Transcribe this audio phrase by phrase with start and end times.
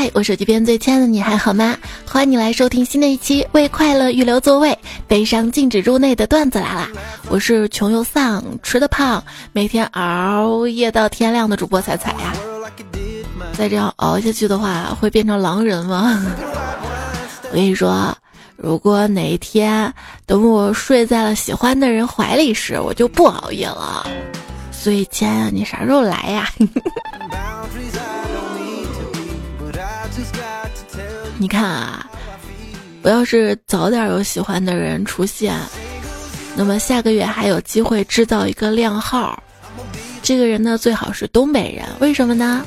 [0.00, 1.76] 嗨，我手机边最亲爱的你还好吗？
[2.06, 6.88] 欢迎你来收听新的一期《为快乐预留座位，悲伤禁止入内》的段子来啦！
[7.28, 12.32] 我是穷又丧，吃的胖，每天熬夜到天亮的主播彩彩呀。
[13.52, 16.18] 再这样熬下去的话，会变成狼人吗？
[17.52, 18.16] 我跟你说，
[18.56, 19.92] 如果哪一天
[20.24, 24.06] 等我睡在了喜欢的人怀里时，我就不熬夜了。
[24.72, 26.48] 所以，亲爱的，你啥时候来呀？
[31.40, 32.06] 你看啊，
[33.00, 35.56] 我要是早点有喜欢的人出现，
[36.54, 39.42] 那么下个月还有机会制造一个靓号。
[40.20, 42.62] 这个人呢，最好是东北人，为什么呢？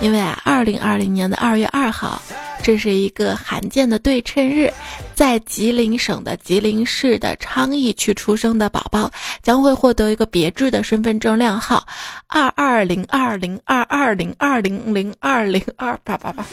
[0.00, 2.20] 因为啊，二零二零年的二月二号，
[2.64, 4.68] 这是一个罕见的对称日，
[5.14, 9.08] 在吉林省的吉林市的昌邑区出生的宝宝
[9.40, 11.86] 将会获得一个别致的身份证靓号：
[12.26, 16.44] 二二零二零二二零二零零二零二八八八。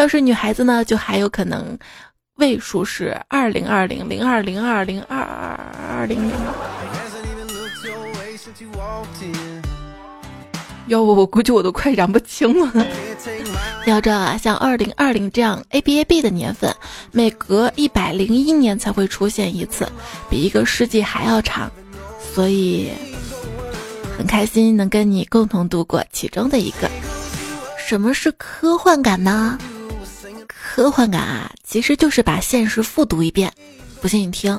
[0.00, 1.78] 要是女孩子呢，就还有可能
[2.36, 6.18] 位数是二零二零零二零二零二二二零。
[10.86, 12.86] 要不我估计我都快染不清了。
[13.84, 16.74] 要知道啊，像二零二零这样 A B A B 的年份，
[17.12, 19.86] 每隔一百零一年才会出现一次，
[20.30, 21.70] 比一个世纪还要长，
[22.32, 22.88] 所以
[24.16, 26.88] 很开心能跟你共同度过其中的一个。
[27.76, 29.58] 什么是科幻感呢？
[30.72, 33.52] 科幻感啊，其实就是把现实复读一遍。
[34.00, 34.58] 不信你听。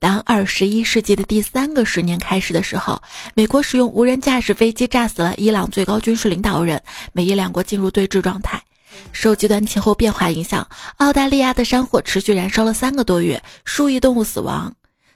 [0.00, 3.00] 当二十一世纪的第三个十年开始的时候，
[3.32, 8.60] 美国使用无人驾驶飞机炸死了伊朗最高军事领导人，美伊两国进入对峙状态。
[9.12, 14.74] 受极端气候变化影响，澳大利亚的山火持续燃烧了三个多月，数亿动物死亡。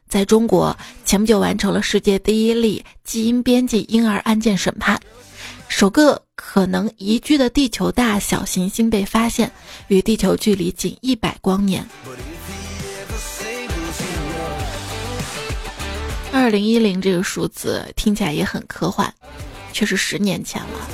[0.08, 5.00] 在中国，前不久完成了世界第一例基因编辑婴儿案件审判，
[5.70, 9.50] 首个可能宜居的地球大小行星被发现，
[9.86, 11.86] 与地球距离仅一百光年。
[16.32, 19.10] 二零一零这个数字听起来也很科幻，
[19.72, 20.88] 却是十年前了。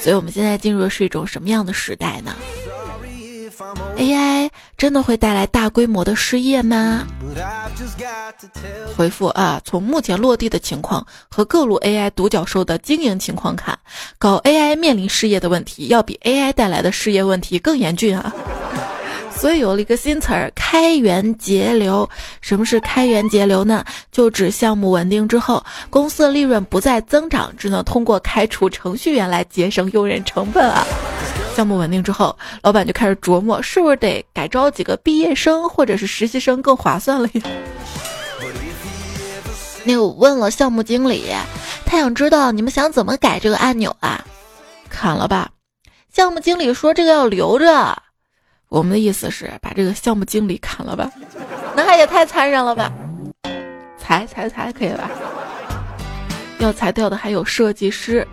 [0.00, 2.34] 所以我们现在进入的是一种什么样的时代呢
[3.96, 7.06] ？AI 真的会带来大规模的失业吗？
[8.96, 13.78] 回复啊，从目前落地的情况和各路 AI 独角兽的经营情况看，
[14.18, 18.34] 搞 AI 面临失业的问题，要比 AI 带来的失业问题更严峻啊。
[19.36, 22.08] 所以有了一个新词儿“开源节流”。
[22.40, 23.84] 什么是开源节流呢？
[24.10, 30.86] 就指项目稳定之后，公司的利润不再增长，只能通过开除程序员来节省用人成本啊。
[31.56, 37.40] 项目稳定之后，老板就开始琢磨，是不是得改招几个毕业生或者是实习生更划算了呀？
[39.82, 41.32] 那我问了项目经理，
[41.86, 44.22] 他想知道你们想怎么改这个按钮啊？
[44.90, 45.48] 砍了吧。
[46.12, 48.02] 项目经理说这个要留着。
[48.68, 51.10] 我们的意思是把这个项目经理砍了吧，
[51.74, 52.92] 那也太残忍了吧！
[53.96, 55.10] 裁裁裁，可以吧？
[56.58, 58.28] 要裁掉的还有设计师。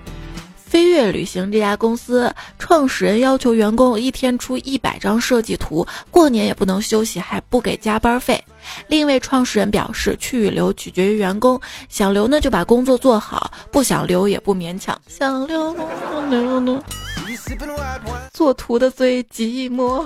[0.74, 8.44] 飞跃旅行这家公司创始人要求员工一天出一百张设计图，过年也不能休息，还不给加班费。
[8.88, 15.00] 另一位创始人表示，去与留取决于员工，想留呢就把工作做好，不想留也不勉强。
[15.06, 15.76] 想留
[16.32, 16.84] 留呢？
[18.34, 20.04] 做图的最寂寞。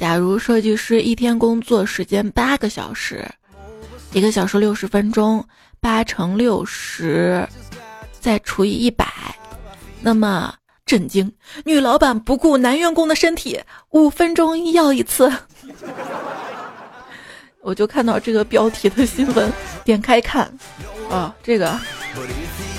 [0.00, 3.28] 假如设计师一天工作时间八个小时，
[4.14, 5.44] 一个小时六十分钟。
[5.80, 7.46] 八乘六十，
[8.20, 9.06] 再除以一百，
[10.00, 11.30] 那么震惊！
[11.64, 15.32] 女老板不顾男员工的身体，五分钟要一次。
[17.62, 19.52] 我就看到这个标题的新闻，
[19.84, 20.50] 点开看，
[21.10, 21.78] 哦，这个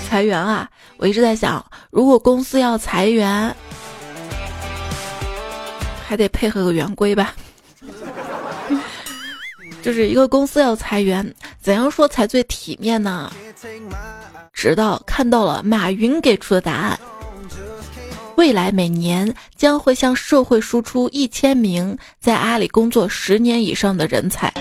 [0.08, 0.70] 裁员啊！
[0.98, 3.56] 我一直在想，如果公司要裁员，
[6.08, 7.36] 还得配合个圆规吧。
[9.82, 11.34] 就是一个公司要裁员，
[11.70, 13.32] 怎样说才最体面呢？
[14.52, 17.00] 直到看到了马云给出的答案：
[18.38, 24.52] 未来每年将会向社会输出一千名在阿里工作十年以上的人才。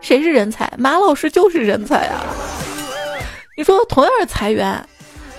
[0.00, 0.68] 谁是人才？
[0.76, 2.26] 马老师就是人才啊！
[3.56, 4.84] 你说同样是裁员，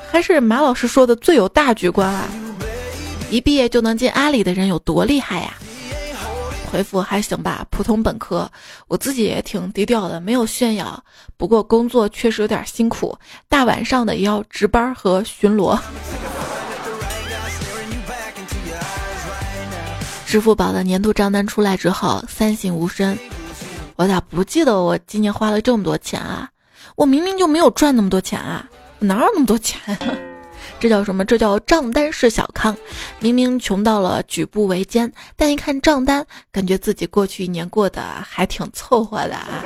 [0.09, 2.29] 还是马老师说的最有大局观啊？
[3.29, 5.53] 一毕业就能进阿里的人有多厉害呀？
[6.71, 8.49] 回复还行吧，普通本科。
[8.87, 11.03] 我自己也挺低调的，没有炫耀。
[11.35, 13.17] 不过工作确实有点辛苦，
[13.47, 15.79] 大晚上的也要值班和巡逻。
[20.25, 23.17] 支付宝的年度账单出来之后，三省吾身。
[23.95, 26.47] 我咋不记得我今年花了这么多钱啊？
[26.95, 28.69] 我明明就没有赚那么多钱啊，
[28.99, 29.79] 哪有那么多钱？
[30.79, 31.25] 这叫什么？
[31.25, 32.75] 这叫账单是小康。
[33.19, 39.63] 明明穷到了举步维艰，但一看账单，感觉自己过去一年过得还挺凑合的啊。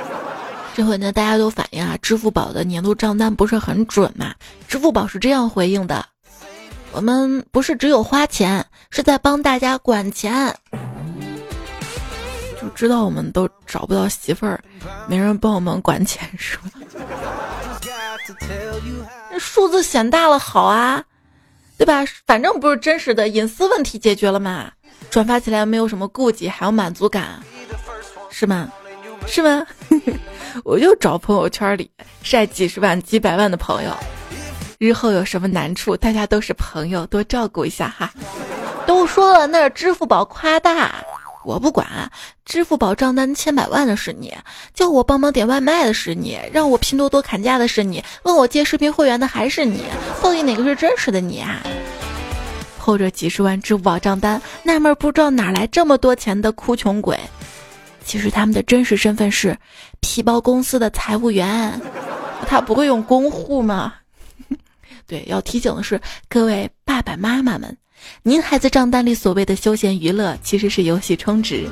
[0.74, 4.34] 这回呢，大家都反映啊，支付宝的年度账单不是很准嘛？
[4.66, 6.04] 支付宝是这样回应的：
[6.90, 10.52] 我们不是只有花钱，是在帮大家管钱。
[12.60, 14.60] 就知道我们都找不到媳妇儿，
[15.06, 16.64] 没人帮我们管钱是吧？
[19.30, 21.04] 那数字显大了好啊，
[21.76, 22.04] 对吧？
[22.26, 24.72] 反正不是真实的，隐私问题解决了嘛，
[25.10, 27.40] 转发起来没有什么顾忌，还有满足感，
[28.30, 28.70] 是吗？
[29.26, 29.66] 是吗？
[30.64, 31.90] 我就找朋友圈里
[32.22, 33.92] 晒几十万、几百万的朋友，
[34.78, 38.12] 日后有什么难处，大家都是朋友，多照顾一下哈。
[38.86, 40.94] 都说了，那是支付宝夸大。
[41.44, 42.10] 我不管，
[42.44, 44.34] 支付宝账单千百万的是你，
[44.72, 49.84] 叫我帮忙点外卖的是你，让我拼多多砍价的是你，问我借视频会员的还是你，
[50.22, 51.60] 到底哪个是真实的你啊？
[52.78, 57.18] 后着几十万支付宝账单，纳闷不知道哪来这么多钱的哭穷鬼，
[58.04, 59.56] 其实他们的真实身份是
[60.00, 61.80] 皮包公司的财务员，
[62.46, 63.94] 他不会用公户吗？
[65.06, 67.76] 对，要提醒的是各位爸爸妈妈们。
[68.22, 71.66] 您孩子账单里所谓的休闲娱乐，其实是游戏充值。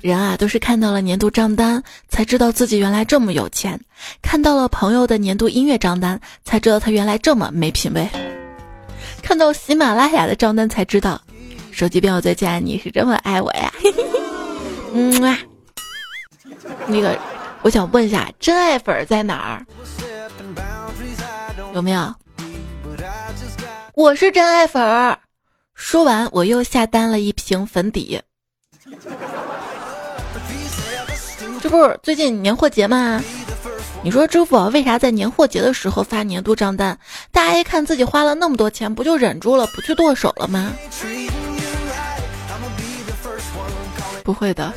[0.00, 3.76] 人啊，都是看到了年度账单，才知道自己原来这么有钱；
[4.22, 8.06] 看到了朋友的年度音乐账单，才知道他原来这么没品位；
[9.22, 11.20] 看到喜马拉雅的账单，才知道
[11.72, 13.72] 手机边我最亲爱你是这么爱我呀。
[14.94, 15.36] 嗯啊，
[16.86, 17.18] 那个，
[17.62, 19.66] 我想问一下，真爱粉在哪儿？
[21.78, 22.12] 有没有？
[23.94, 25.16] 我是真爱粉儿。
[25.76, 28.20] 说完，我又下单了一瓶粉底。
[31.60, 33.22] 这不是最近年货节吗？
[34.02, 36.98] 你说支付宝为啥在年货节的时候发年度账单？
[37.30, 40.72] 大家一看自己花了那么多钱，不就忍住了不去剁手了吗？
[44.24, 44.72] 不会的，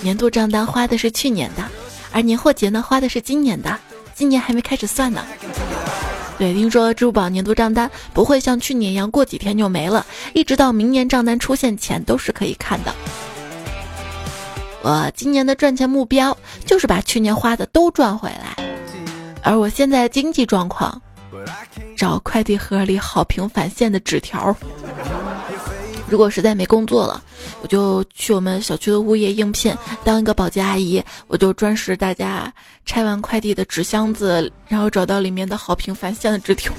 [0.00, 1.64] 年度账单花的是去年的，
[2.12, 3.76] 而年货节呢花的是今年的，
[4.14, 5.26] 今年还没开始算呢。
[6.38, 10.04] 对，听说支付宝年度账单不会像去年一样过几天就没了，
[10.34, 12.94] 一直到明年账单出现前都是可以看的。
[14.82, 18.54] 我今年的赚钱目标就是把去年花的都赚回来，
[19.42, 21.00] 而我现在经济状况，
[21.96, 24.54] 找快递盒里好评返现的纸条。
[26.08, 27.22] 如果实在没工作了，
[27.62, 32.52] 我就去我们小区的物业应聘当一个保洁阿姨，我就专拾大家
[32.84, 36.72] 拆完快递的纸箱子，然后找到里面的好评返现的纸条。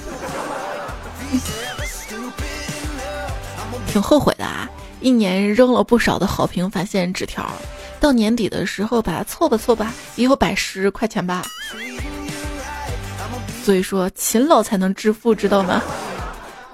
[3.86, 4.68] 挺后悔的啊，
[5.00, 7.46] 一年扔了不少的好评返现纸条，
[8.00, 11.44] 到年底的时候把它凑吧凑吧，也有百十块钱吧。
[13.62, 15.82] 所以说，勤劳才能致富，知道吗？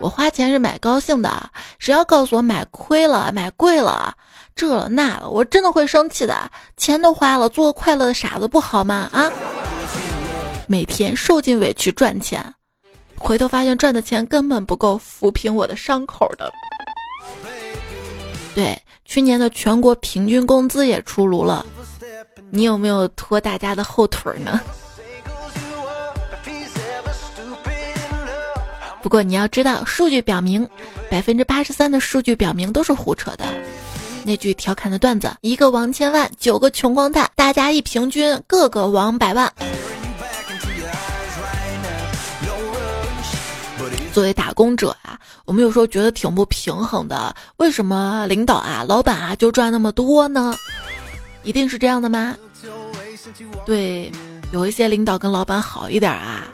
[0.05, 4.15] 我花钱是买高兴的，谁要告诉我买亏了、买贵了，
[4.55, 6.37] 这了那了，我真的会生气的。
[6.77, 9.09] 钱都花了，做个快乐的傻子不好吗？
[9.15, 9.33] 啊！
[10.67, 12.55] 每天受尽委屈赚钱，
[13.17, 16.53] 回头发现赚的钱根本不够抚平我的伤口的。
[18.55, 21.65] 对，去年的全国平均工资也出炉了，
[22.51, 24.61] 你有没有拖大家的后腿呢？
[29.05, 30.67] 不过你要知道，数据表明，
[31.11, 33.45] 百分之八十三的数据表明都是胡扯的。
[34.25, 39.53] 那句调侃的段子：一个王千万，九个穷光蛋，大家一平均，个个王百万。
[44.15, 47.37] 作为打工者啊，我们有时候觉得挺不平衡的。
[47.59, 50.57] 为什么领导啊、老板啊就赚那么多呢？
[51.43, 52.35] 一定是这样的吗？
[53.67, 54.11] 对，
[54.51, 56.49] 有一些领导跟老板好一点啊。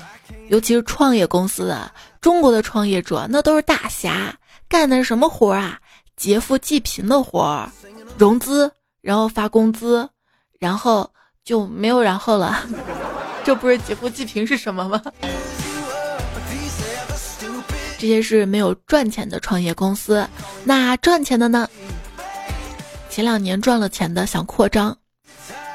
[0.48, 1.88] 尤其是创业公司的
[2.20, 4.34] 中国的创业者，那都是大侠，
[4.68, 5.78] 干的是什么活啊？
[6.16, 7.70] 劫富济贫的活儿，
[8.18, 10.06] 融资，然后发工资，
[10.58, 11.10] 然后
[11.42, 12.62] 就没有然后了。
[13.42, 15.02] 这不是劫富济贫是什么吗？
[17.98, 20.28] 这些是没有赚钱的创业公司，
[20.64, 21.68] 那赚钱的呢？
[23.08, 24.96] 前两年赚了钱的想扩张，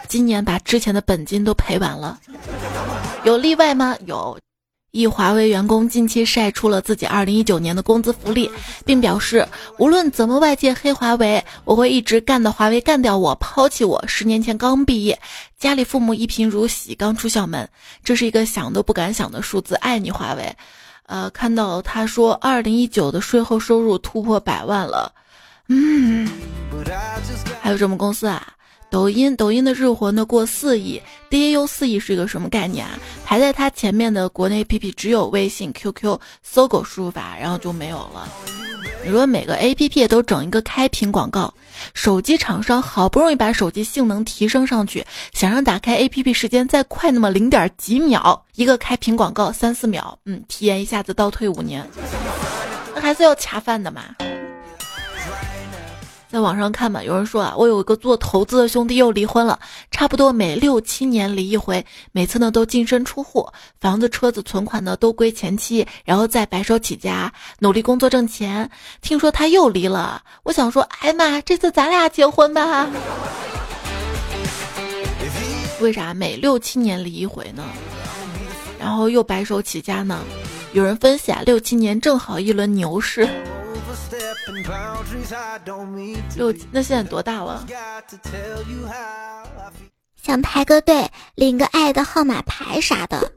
[0.07, 2.19] 今年把之前的本金都赔完了。
[3.23, 3.97] 有例外吗？
[4.05, 4.39] 有。
[4.95, 8.49] 一华为员工近期晒出了自己二零一九年的工资福利，
[8.85, 9.45] 并表示
[9.77, 14.01] 无论怎么外界黑华为，我会一直干到华为干掉我、抛弃我。
[14.07, 15.19] 十年前刚毕业，
[15.59, 17.67] 家里父母一贫如洗，刚出校门，
[18.05, 19.75] 这是一个想都不敢想的数字。
[19.75, 20.55] 爱你华为。
[21.07, 25.11] 呃，看到他说二零一九的税后收入突破百万了，
[25.67, 26.25] 嗯，
[27.59, 28.47] 还有什么公司啊？
[28.95, 32.97] 抖音，抖音的日活呢过四亿，DAU 四亿是一个什么概念啊？
[33.25, 38.25] 排在它前面的国内 APP 只有微信、QQ，搜狗输入法，然后就没有了。
[39.03, 41.53] 你说每个 APP 都整一个开屏广告，
[41.93, 51.85] 手机厂商好不容易把手机性能提升上去，想让打开 APP 时间再快那么零点几秒，一个开屏广告三四秒，嗯，体验一下子倒退五年，
[52.95, 54.15] 那还是要恰饭的嘛。
[56.35, 59.57] 在网上看嘛，有人说啊，我有一个做投资的兄弟又离婚了，
[59.89, 63.47] 差不多每六七年离一回，每次呢都净身出户，
[63.79, 68.69] 房子、车子、存款呢都归前妻，然后再白手起家，努力工作挣钱。
[68.99, 72.89] 听说他又离了，我想说，哎妈，这次咱俩结婚吧？
[75.79, 77.63] 为啥每六七年离一回呢？
[78.77, 80.19] 然后又白手起家呢？
[80.73, 83.25] 有人分析啊，六七年正好一轮牛市。
[86.35, 87.65] 六，那现在多大了？
[90.21, 93.31] 想排个队，领个爱的号码牌啥的。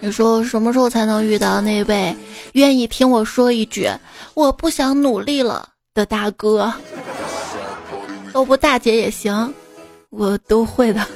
[0.00, 2.14] 你说什么时候才能遇到那位
[2.52, 3.88] 愿意听我说一句
[4.34, 6.72] “我不想努力了”的大哥？
[8.32, 9.54] 都不大姐也行，
[10.10, 11.06] 我都会的。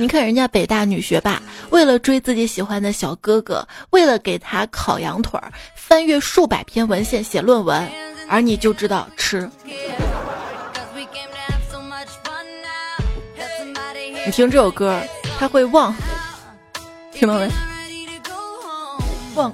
[0.00, 7.84] 你看人家北大女学霸，为了追自己喜欢的小哥哥，为了给他烤羊腿儿，翻阅数百篇文献写论文，
[8.28, 9.50] 而你就知道吃。
[14.24, 15.02] 你听这首歌，
[15.36, 15.92] 他会忘，
[17.12, 17.50] 听到没？
[19.34, 19.52] 忘，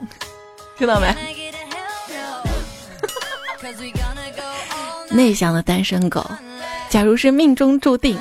[0.77, 1.07] 听到没？
[5.09, 6.23] 内向的单身狗，
[6.91, 8.19] 假如是命中注定。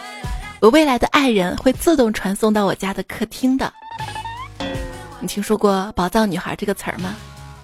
[0.63, 3.73] 我未来的爱人会自动传送到我家的客厅的。
[5.19, 7.15] 你听说过“宝藏女孩”这个词儿吗？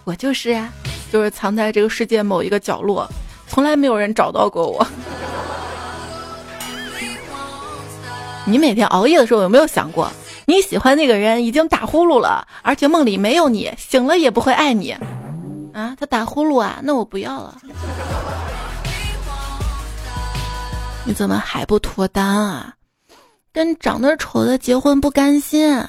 [0.04, 0.70] 我就是啊，
[1.10, 3.10] 就是藏在这个世界某一个角落，
[3.48, 4.86] 从来没有人找到过我。
[8.44, 10.12] 你每天熬夜的时候有没有想过，
[10.46, 14.92] 你喜欢那个人已经打呼噜了，而且梦里没有你，醒了也不会爱你
[15.74, 15.96] 啊？
[15.98, 16.82] 他打呼噜啊？
[16.84, 17.60] 那我不要了。
[21.06, 22.74] 你怎么还不脱单啊？
[23.60, 25.84] 跟长得丑的结婚不甘心，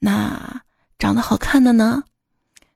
[0.00, 0.60] 那
[0.98, 2.02] 长得好看的呢？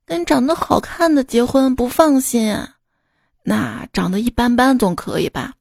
[0.04, 2.56] 跟长得好看的结婚不放心，
[3.42, 5.54] 那长得一般般总可以吧？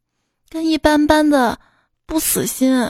[0.50, 1.58] 跟一般般的
[2.06, 2.72] 不死心。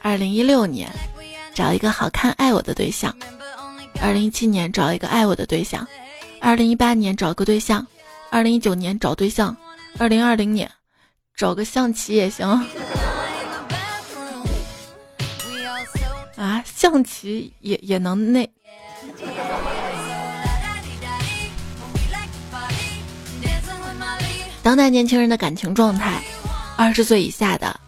[0.00, 0.90] 二零一六年
[1.54, 3.14] 找一个好看爱我的对象，
[4.00, 5.86] 二零一七年找一个爱我的对象，
[6.40, 7.86] 二零一八年找个对象。
[8.34, 9.56] 二零一九年找对象，
[9.96, 10.68] 二零二零年
[11.36, 12.44] 找个象棋也行。
[16.36, 18.50] 啊，象棋也也能那。
[24.64, 26.20] 当代年轻人的感情状态，
[26.76, 27.78] 二十岁以下的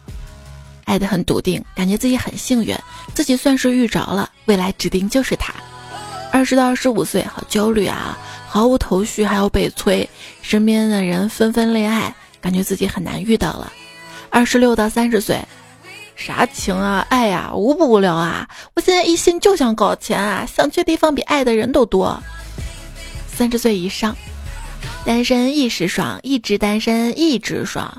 [0.85, 2.73] 爱的很笃定，感觉自己很幸运，
[3.13, 5.53] 自己算是遇着了，未来指定就是他。
[6.31, 8.17] 二十到二十五岁，好焦虑啊。
[8.47, 10.09] 毫无头绪，还要被催，
[10.41, 13.71] 身边的人纷纷恋爱，感觉自己很难遇到了。
[14.29, 15.39] 二十六到三十岁，
[16.15, 18.47] 啥情啊，爱呀，无不无聊啊！
[18.73, 22.21] 我现在一心就想搞钱啊，想去地方比爱的人都多。
[23.27, 24.15] 三十岁以上，
[25.05, 27.95] 单身一时爽，一直单身一直爽。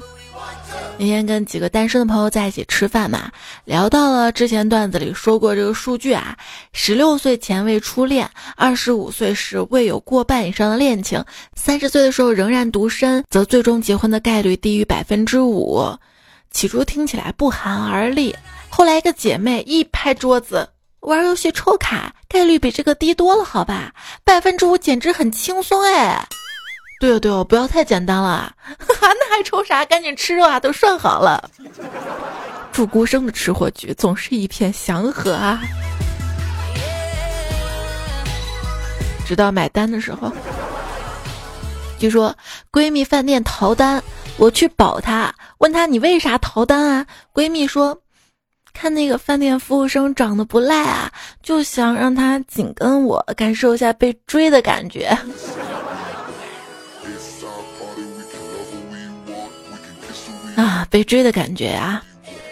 [1.00, 3.30] 那天跟几个单身的朋友在一起吃饭嘛，
[3.64, 6.36] 聊到了之前段子里说过这个数据啊，
[6.72, 11.24] 十六岁前未初恋，二十五岁时未有过半以上的恋情，
[11.54, 15.96] 三十岁的时候仍然独身，则最终结婚的概率低于百分之五。
[16.50, 18.34] 起初听起来不寒而栗，
[18.68, 20.68] 后来一个姐妹一拍桌子，
[21.00, 23.92] 玩游戏抽卡概率比这个低多了，好吧，
[24.24, 26.26] 百分之五简直很轻松哎。
[26.98, 28.52] 对哦对哦，不要太简单了啊，
[28.90, 29.84] 那还愁啥？
[29.84, 31.50] 赶紧吃肉啊，都涮好了。
[32.72, 35.60] 祝孤生的吃货局总是一片祥和啊。
[39.26, 40.32] 直到买单的时候，
[41.98, 42.34] 据说
[42.72, 44.02] 闺蜜饭店逃单，
[44.36, 47.06] 我去保她，问她你为啥逃单啊？
[47.32, 48.00] 闺蜜说，
[48.72, 51.12] 看那个饭店服务生长得不赖啊，
[51.42, 55.16] 就想让他紧跟我，感受一下被追的感觉。
[60.58, 62.02] 啊，被追的感觉啊！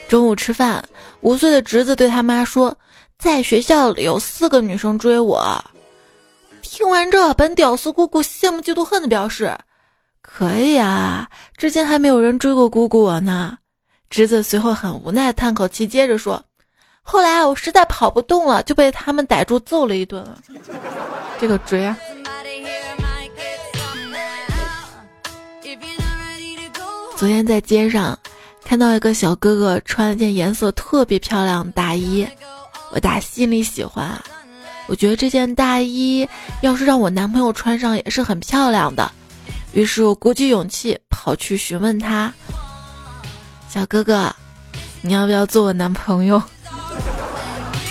[0.08, 0.82] 中午吃饭，
[1.22, 2.72] 五岁的侄子对他妈说
[3.18, 5.64] ：“在学校里有四个女生追我。”
[6.62, 9.52] 听完这，本屌丝姑姑羡慕嫉妒恨的表示
[10.22, 13.58] ：“可以啊，之前还没有人追过姑姑我呢。”
[14.08, 16.40] 侄子随后很无奈叹口气，接着说
[17.02, 20.24] ：“后来我实在跑不动了，就被他们逮住揍了一顿。
[21.40, 21.98] 这个追啊！
[27.16, 28.18] 昨天在街上
[28.62, 32.28] 看到一个小哥哥穿了件颜色特别漂亮的大衣，
[32.92, 34.22] 我打心里喜欢。
[34.86, 36.28] 我觉得这件大衣
[36.60, 39.10] 要是让我男朋友穿上也是很漂亮的。
[39.72, 42.30] 于是我鼓起勇气跑去询问他
[43.68, 44.30] ：“小哥哥，
[45.00, 46.40] 你要不要做我男朋友？”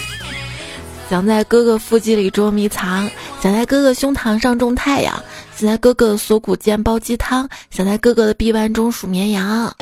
[1.09, 3.09] 想在哥哥腹肌里捉迷藏，
[3.41, 5.19] 想在哥哥胸膛上种太阳，
[5.55, 9.73] 想在哥哥的锁骨间煲鸡汤，想在哥哥的臂弯中数绵羊。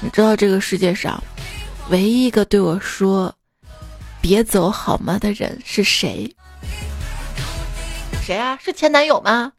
[0.00, 1.22] 你知道这个世界上
[1.88, 3.32] 唯一一个对我说
[4.20, 6.34] “别走好吗”的人是谁？
[8.24, 8.58] 谁啊？
[8.60, 9.52] 是前男友吗？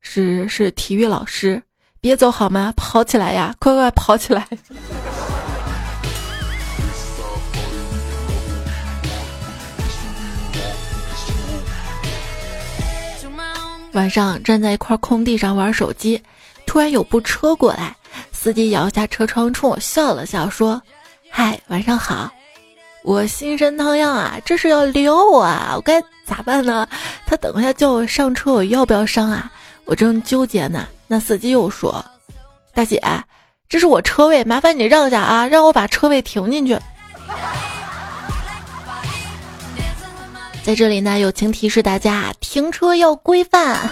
[0.00, 1.62] 是是体育老师。
[2.00, 2.72] 别走好吗？
[2.76, 3.54] 跑起来呀！
[3.58, 4.48] 快快跑起来！
[13.96, 16.22] 晚上站在一块空地上玩手机，
[16.66, 17.96] 突然有部车过来，
[18.30, 20.80] 司机摇下车窗冲我笑了笑，说
[21.32, 22.30] ：“嗨，晚上好。”
[23.02, 26.86] 我心神荡漾啊，这是要撩我啊，我该咋办呢？
[27.24, 29.50] 他等一下叫我上车，我要不要上啊？
[29.86, 32.04] 我正纠结呢，那司机又说
[32.74, 33.02] ：“大姐，
[33.66, 36.78] 这是我车位，麻烦你让下啊，让我把车位停进去。”
[40.66, 43.88] 在这里呢，友情提示大家，停车要规范，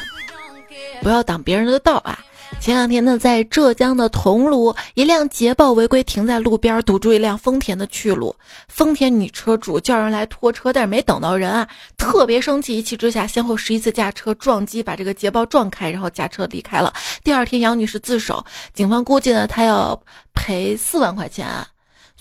[1.03, 2.19] 不要挡别人的道啊！
[2.59, 8.35] 前两天呢，在浙江的桐庐，一辆捷豹违规停在路边，堵住一辆丰田的去路。
[8.67, 16.93] 丰田女车主叫人来拖车，但是没等到人啊，特别生气，一气之下，先后十一次驾车撞击，把这个捷豹撞开，然后驾车离开了。
[17.23, 20.03] 第二天，杨女士自首，警方估计呢，她要
[20.35, 21.47] 赔四万块钱。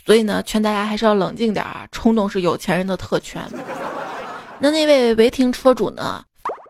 [0.05, 3.41] 所以呢，劝大家还是要冷静点啊，冲动是有钱人的特权。
[4.63, 6.23] 那那位违停车主呢，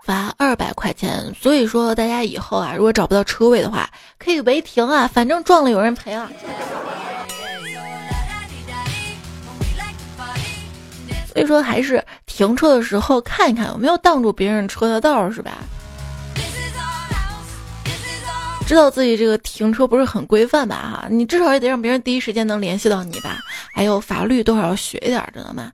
[0.04, 1.32] 罚二百块钱。
[1.40, 6.28] 所以说，大家以后啊，如果找不到车位的话，可以违停啊，反正撞了有人赔啊。
[11.32, 15.60] 所以说，还是停车的时候看一看有没有挡住别人车的道，是吧？
[18.66, 20.76] 知道自己这个停车不是很规范吧？
[20.76, 23.38] 哈，你至少也得让别人第一时间能联系到你吧？
[23.76, 25.72] 还有法律多少要学一点，知道吗？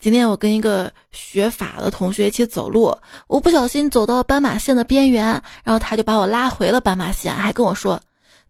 [0.00, 2.94] 今天我跟一个学法的同学一起走路，
[3.26, 5.24] 我不小心走到斑马线的边缘，
[5.62, 7.98] 然后他就把我拉回了斑马线，还跟我说：“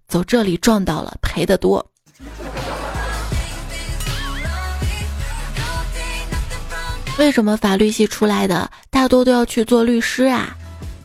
[0.08, 1.86] 走这里撞到了，赔的多。”
[7.18, 10.56] 为什么法律系出来的大多都要去做律师啊？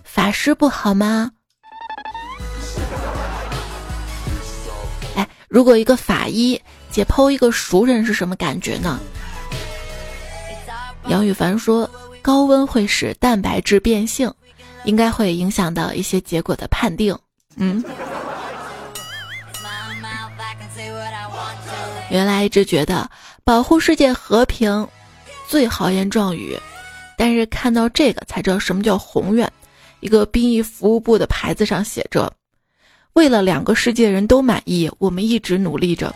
[0.04, 1.32] 法师不好吗？
[5.16, 9.00] 哎，如果一个法医解剖一个熟人是什么感觉呢？
[11.08, 11.90] 杨羽凡说
[12.22, 14.32] ：“高温会使蛋白质变性，
[14.84, 17.18] 应该会影响到一些结果的判定。”
[17.58, 17.84] 嗯，
[22.12, 23.10] 原来一直觉得
[23.44, 24.88] 保护世界和平
[25.48, 26.58] 最豪言壮语，
[27.18, 29.52] 但是看到这个才知道什么叫宏愿。
[30.02, 32.32] 一个殡仪服务部的牌子上写着
[33.14, 36.14] ：“为了两个世界人都满意，我们一直努力着。”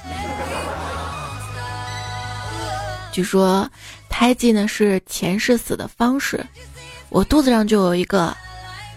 [3.11, 3.67] 据说。
[4.13, 6.45] 胎记呢是前世死的方式，
[7.09, 8.31] 我肚子上就有一个，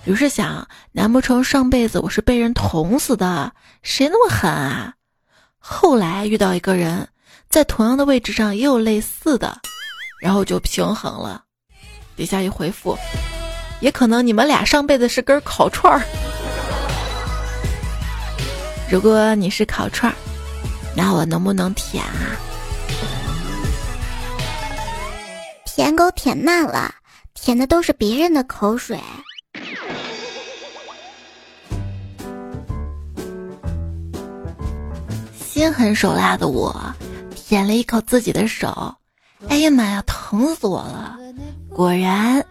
[0.05, 3.51] 于是想，难不成上辈子我是被人捅死的？
[3.83, 4.93] 谁那么狠啊？
[5.59, 7.09] 后来遇到一个人，
[7.49, 9.59] 在同样的位置上也有类似的，
[10.21, 11.43] 然后就平衡了。
[12.15, 12.95] 底下一回复，
[13.81, 16.03] 也可能你们俩上辈子是根烤串儿。
[18.91, 20.15] 如果你是烤串儿，
[20.95, 22.37] 那我能不能舔啊？
[25.77, 26.91] 舔狗舔慢了，
[27.35, 28.99] 舔的都是别人的口水。
[35.39, 36.75] 心狠手辣的我，
[37.35, 38.95] 舔了一口自己的手，
[39.51, 41.19] 哎呀妈呀，疼死我了！
[41.69, 42.43] 果然，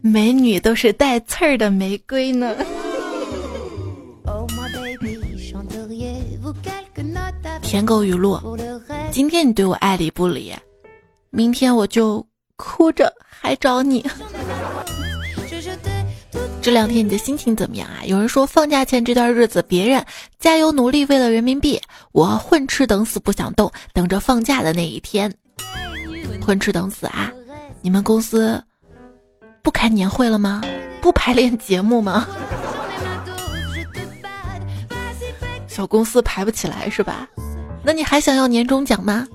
[0.00, 2.52] 美女都是带刺儿的玫瑰呢。
[7.62, 8.40] 舔狗语录：
[9.12, 10.52] 今天你对我爱理不理，
[11.30, 12.26] 明天我就。
[12.56, 14.04] 哭着还找你，
[16.60, 18.04] 这两天你的心情怎么样啊？
[18.04, 20.04] 有人说放假前这段日子，别人
[20.38, 21.80] 加油努力为了人民币，
[22.12, 25.32] 我混吃等死不想动，等着放假的那一天。
[26.40, 27.32] 混吃等死啊！
[27.80, 28.62] 你们公司
[29.62, 30.62] 不开年会了吗？
[31.00, 32.26] 不排练节目吗？
[35.66, 37.28] 小公司排不起来是吧？
[37.84, 39.26] 那你还想要年终奖吗？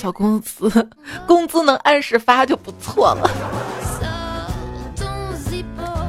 [0.00, 0.88] 小公司
[1.26, 3.30] 工资能按时发就不错了。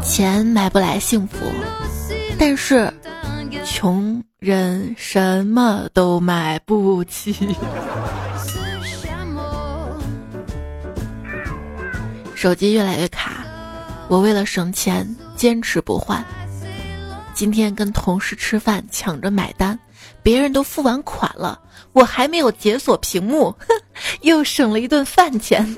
[0.01, 1.35] 钱买不来幸福，
[2.39, 2.89] 但是
[3.65, 7.53] 穷人什么都买不起。
[12.33, 13.43] 手机越来越卡，
[14.07, 16.23] 我为了省钱坚持不换。
[17.33, 19.77] 今天跟同事吃饭抢着买单，
[20.23, 21.59] 别人都付完款了，
[21.91, 23.53] 我还没有解锁屏幕，
[24.21, 25.75] 又省了一顿饭钱。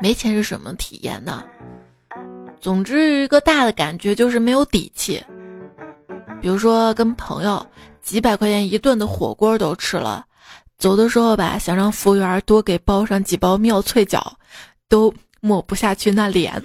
[0.00, 1.42] 没钱是什么体验呢？
[2.60, 5.22] 总之一个大的感觉就是没有底气。
[6.40, 7.66] 比如说跟朋友
[8.02, 10.26] 几百块钱一顿的火锅都吃了。
[10.78, 14.36] 走的时候吧，想让服务员多给包上几包妙脆角，
[14.88, 16.62] 都抹不下去那脸，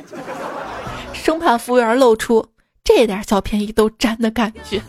[1.13, 2.45] 生怕服务员露出
[2.83, 4.81] 这点小便宜都占的感觉。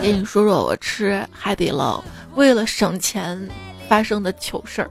[0.00, 2.02] 给你说说我吃海底捞
[2.36, 3.48] 为了省钱
[3.88, 4.90] 发生的糗事儿。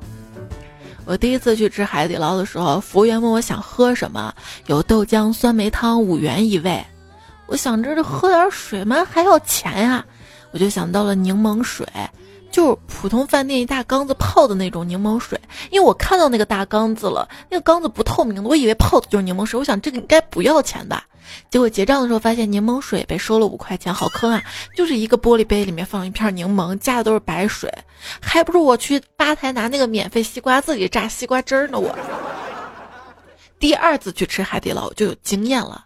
[1.05, 4.33] 我第一次去吃海底捞的时候，服务员问我想喝什么，
[4.65, 6.85] 有豆浆、酸梅汤，五元一位。
[7.45, 10.05] 我想着这喝点水嘛，还要钱呀。
[10.51, 11.87] 我就想到了柠檬水，
[12.51, 15.39] 就是普通饭店一大缸子泡的那种柠檬水。
[15.71, 19.57] 因为我看到那个大缸子了，那个缸子不透明的，我以为泡的就是柠檬水。
[19.57, 21.05] 我想这个应该不要钱吧？
[21.49, 24.43] 结果结账的时候发现柠檬水被收了五块钱，好坑啊！
[24.75, 27.71] 就是一个玻璃杯里面放一片柠檬，加的都是白水，
[28.21, 31.79] 还不如我去吧台拿那个免费西瓜自己榨西瓜汁儿呢。
[31.79, 31.97] 我
[33.59, 35.85] 第二次去吃海底捞就有经验了。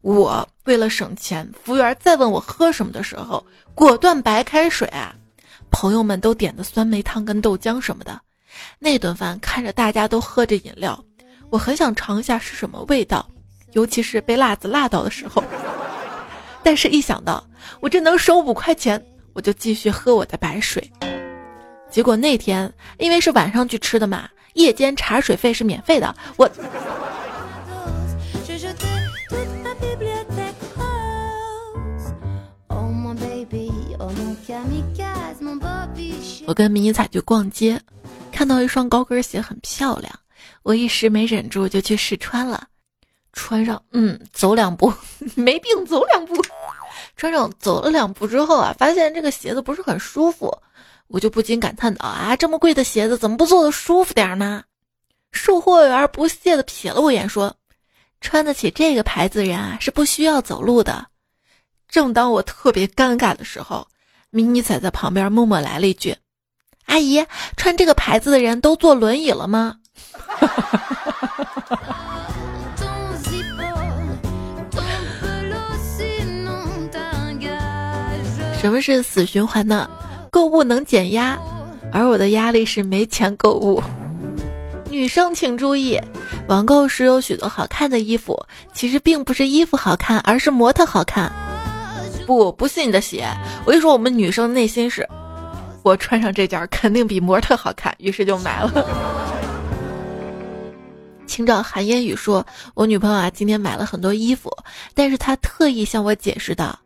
[0.00, 3.44] 我为了省钱，服务员再问我喝什么的时候。
[3.74, 5.14] 果断白开水啊！
[5.70, 8.20] 朋友们都点的酸梅汤跟豆浆什么的。
[8.80, 11.04] 那顿饭看着大家都喝着饮料，
[11.48, 13.28] 我很想尝一下是什么味道，
[13.72, 15.42] 尤其是被辣子辣到的时候。
[16.62, 17.42] 但是，一想到
[17.80, 19.02] 我这能省五块钱，
[19.32, 20.90] 我就继续喝我的白水。
[21.90, 26.48] 结果那天因为是晚上去吃的嘛，夜间茶水费是免费的，我。
[36.46, 37.80] 我跟迷彩去逛街，
[38.32, 40.12] 看到一双高跟鞋很漂亮，
[40.62, 42.66] 我一时没忍住就去试穿了。
[43.32, 44.92] 穿上，嗯，走两步，
[45.36, 46.34] 没病，走两步。
[47.16, 50.56] 穿上走了两步之后啊，发现这个鞋子不是很舒服，
[51.08, 54.62] 我就不禁感叹道：“啊，这么贵的鞋子怎么不做的舒服点呢？”
[55.32, 57.54] 售货员不屑的瞥了我一眼，说
[58.20, 61.06] ：“穿得起这个牌子的人啊，是不需要走路的。”
[61.88, 63.86] 正当我特别尴尬的时候，
[64.30, 66.16] 迷你仔在旁边默默来了一句。
[66.86, 67.24] 阿姨，
[67.56, 69.76] 穿这个牌子的人都坐轮椅了吗？
[78.60, 79.88] 什么是死循环呢？
[80.30, 81.38] 购物能减压，
[81.92, 83.80] 而我的压力是没钱购物。
[84.90, 85.98] 女生请注意，
[86.48, 88.36] 网购时有许多好看的衣服，
[88.72, 91.32] 其实并不是衣服好看，而是模特好看。
[92.26, 93.26] 不，不信你的邪。
[93.64, 95.08] 我跟你说，我们女生内心是。
[95.84, 98.84] 我穿上这件肯定比模特好看，于是就买了。
[101.26, 102.44] 清照寒烟雨说
[102.74, 104.50] ：“我女朋友啊，今天买了很多衣服，
[104.94, 106.76] 但是她特意向我解释道，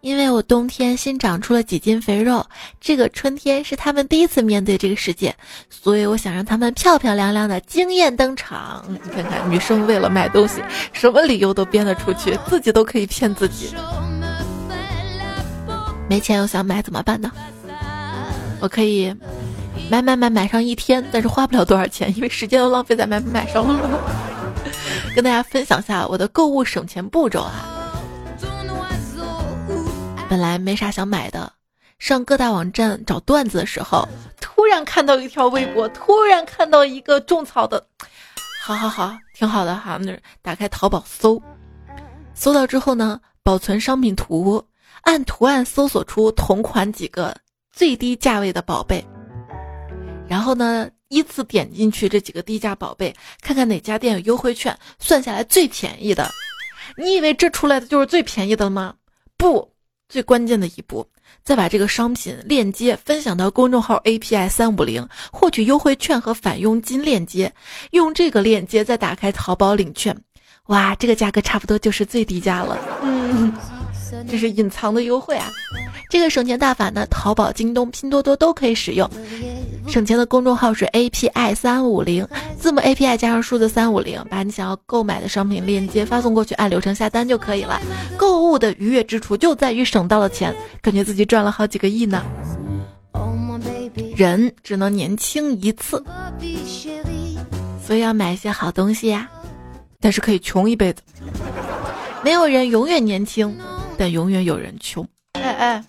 [0.00, 2.44] 因为我冬天新长出了几斤肥肉，
[2.80, 5.34] 这个春天是他们第一次面对这个世界，
[5.68, 8.82] 所以我想让他们漂漂亮亮的惊艳登场。
[8.88, 13.74] 你看看，女生为了买东西，什么理由都编得出去，自己都可以骗自己。
[16.08, 17.30] 没钱又想买怎么办呢？”
[18.60, 19.14] 我可以
[19.90, 24.00] 买买买买上一天，但是花不了多少钱，因为时间都浪费在买买上了。
[25.14, 27.79] 跟大家分享下我的购物省钱步骤啊。
[30.30, 31.52] 本来没啥想买的，
[31.98, 34.08] 上各大网站找段子的时候，
[34.40, 37.84] 突然看到一条微博，突然看到一个种草的，
[38.62, 39.98] 好好好，挺好的哈。
[40.00, 41.42] 那打开淘宝搜，
[42.32, 44.64] 搜到之后呢，保存商品图，
[45.00, 47.36] 按图案搜索出同款几个。
[47.72, 49.04] 最低价位的宝贝，
[50.28, 53.12] 然后呢，依次点进去这几个低价宝贝，
[53.42, 56.30] 看看哪家店有优惠券，算下来最便宜的。
[56.96, 58.94] 你以为这出来的就是最便宜的吗？
[59.36, 59.69] 不，
[60.10, 61.06] 最关键的一步，
[61.44, 67.50] 再把这个商品链接分享到公众号 API 三五零，获取优惠券和返佣金链接，
[67.92, 70.14] 用这个链接再打开淘宝领券，
[70.66, 72.76] 哇，这个价格差不多就是最低价了。
[73.02, 73.79] 嗯。
[74.28, 75.48] 这是隐藏的优惠啊！
[76.08, 79.08] 这个省钱大法呢，淘宝、京东、拼多多都可以使用。
[79.86, 82.26] 省钱的公众号是 API 三五零，
[82.58, 87.80] 字母 API 加上数字三五零，把你想要购买的商品链接发送过去，按流程下单就可以了。
[88.16, 92.24] 购物的愉悦之处就在于省到了钱，感觉自己赚了好几个亿呢。
[94.16, 96.02] 人只能年轻一次，
[97.84, 99.28] 所以要买一些好东西呀。
[100.00, 101.02] 但是可以穷一辈子，
[102.22, 103.54] 没有人永远年轻，
[104.00, 105.06] 但永远有人穷。
[105.34, 105.84] 哎哎。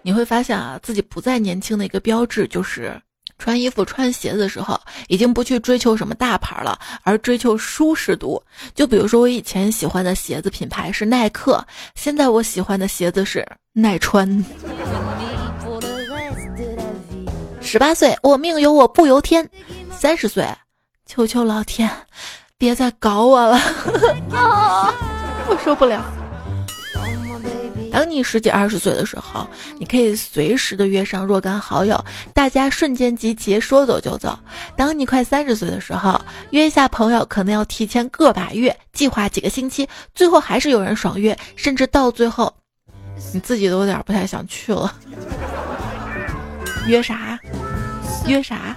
[0.00, 2.98] 你会发现啊，自己不再年轻的一个标志就是
[3.36, 8.42] 穿衣服、穿鞋子的时候，已经不去追求什么大牌了，而追求舒适度。
[8.74, 11.62] 就比如说，我以前喜欢的鞋子品牌是耐克，
[11.94, 14.26] 现在我喜欢的鞋子是耐穿。
[17.60, 19.44] 十八岁，我命由我不由天；
[19.90, 20.48] 三十岁，
[21.04, 21.90] 求求老天，
[22.56, 23.60] 别再搞我了，
[25.46, 26.02] 我受不了。
[27.92, 29.46] 当你十几二十岁的时候，
[29.78, 32.02] 你可以随时的约上若干好友，
[32.32, 34.38] 大家瞬间集齐，说走就走。
[34.74, 36.18] 当你快三十岁的时候，
[36.50, 42.52] 约一下朋友可能要提前个把月，计划几个星期，最后还是有人爽约，甚至到最后，
[43.34, 44.92] 你自己都有点不太想去了。
[46.88, 47.38] 约啥？
[48.26, 48.74] 约啥？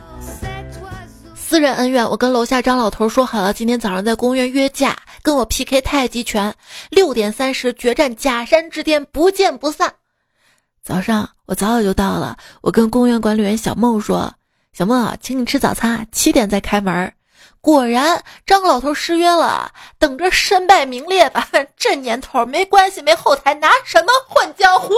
[1.56, 4.94] 私人恩怨，我跟楼下张老头说好了，今天早上在公园约架。
[5.22, 6.54] 跟我 PK 太极拳，
[6.90, 9.94] 六点三十决战假山之巅，不见不散。
[10.84, 14.34] 早上我早早就到了，我跟公园管理员小梦说
[14.76, 17.14] ：“小梦，请你吃早餐，七点再开门。”
[17.64, 21.48] 果然，张老头失约了，等着身败名裂吧。
[21.80, 24.94] 这年头没关系，没后台，拿什么混江湖？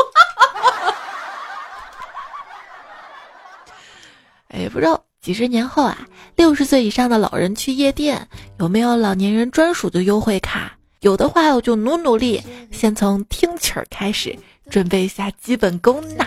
[4.50, 5.04] 哎，不知道。
[5.28, 8.26] 几十年后啊，六十岁以上的老人去夜店，
[8.60, 10.72] 有没有老年人专属的优惠卡？
[11.02, 14.34] 有的话，我就努努力，先从听曲儿开始，
[14.70, 16.26] 准备一下基本功呐。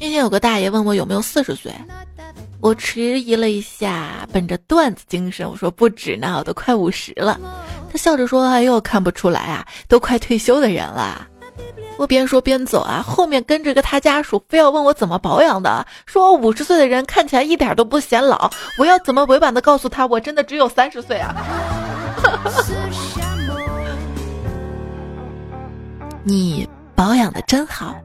[0.00, 1.70] 那天有个大爷问我有没有四十岁，
[2.62, 7.38] 我迟疑了一下，本着段子精神，我说不止呢，我都快五十了。
[7.92, 11.28] 他笑着说：“哎呦，看不出来啊，都快退休的人了。”
[11.98, 18.50] 我边说边走啊，后面跟着个他家属，非要问我怎么保养的，说我五十岁的人看起来一点都不显老。
[18.78, 21.34] 我要怎么委婉的告诉他，我真的只有三十岁啊？
[26.22, 27.96] 你保养的真好，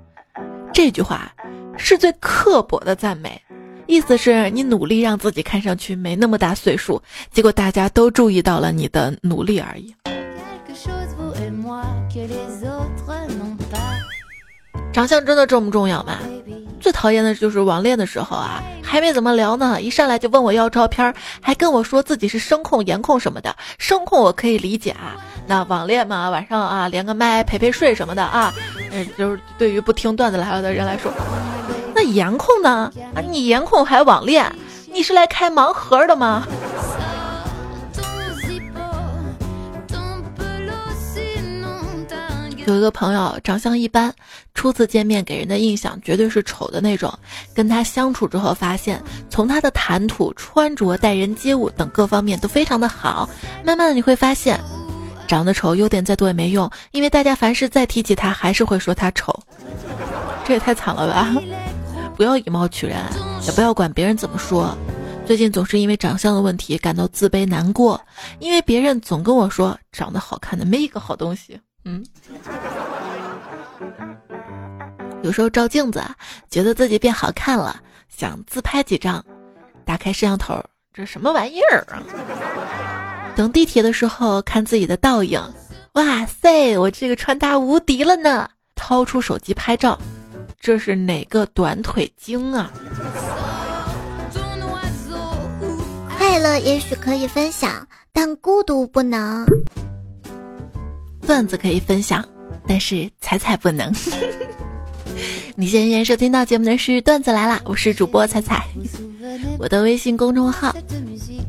[0.73, 1.31] 这句话
[1.77, 3.41] 是最刻薄的赞美，
[3.87, 7.01] 意思是你努力让自己看上去没那么大岁数，
[7.31, 9.93] 结果大家都注意到了你的努力而已。
[15.01, 16.19] 长相真的重不重要吗？
[16.79, 21.11] 最讨厌的就是网恋的时候啊，还没怎么聊呢，一上来就问我要照片，
[21.41, 23.55] 还跟我说自己是声控、颜控什么的。
[23.79, 28.53] 声控我可以理解啊，那网恋嘛，晚上啊连个麦陪陪睡什么的啊，
[28.91, 31.11] 嗯，就是对于不听段子来了的人来说。
[31.95, 32.91] 那颜控呢？
[33.15, 34.45] 啊，你颜控还网恋？
[34.93, 36.43] 你是来开盲盒的吗？
[42.71, 44.13] 有一个朋友长相一般，
[44.53, 47.13] 初次见面给人的印象绝对是丑的那种。
[47.53, 53.29] 跟他相处之后，发现从他的谈吐、穿着、待人接物等各方面都非常的好。
[53.63, 54.59] 慢慢的你会发现，
[55.27, 59.37] 长得丑优点再多也没用，因为大家凡是再提起他，还是会说他丑。
[60.45, 61.35] 这也太惨了吧！
[62.15, 62.97] 不要以貌取人，
[63.45, 64.77] 也不要管别人怎么说。
[65.25, 67.99] 最近总是因为长相的问题感到自卑难过，
[68.39, 71.59] 因为别人总跟我说长得好看的没一个好东西。
[71.83, 72.05] 嗯，
[75.23, 76.03] 有时候照镜子，
[76.49, 79.23] 觉得自己变好看了，想自拍几张，
[79.83, 80.63] 打开摄像头，
[80.93, 82.03] 这什么玩意儿啊？
[83.35, 85.41] 等地铁的时候看自己的倒影，
[85.93, 88.49] 哇塞，我这个穿搭无敌了呢！
[88.75, 89.97] 掏出手机拍照，
[90.59, 92.71] 这是哪个短腿精啊？
[96.17, 99.45] 快乐也许可以分享，但孤独不能。
[101.31, 102.27] 段子可以分享，
[102.67, 103.89] 但是彩彩不能。
[105.55, 108.67] 你现在收听到节目的是段子来了，我是主播彩彩，
[109.57, 110.75] 我的微信公众号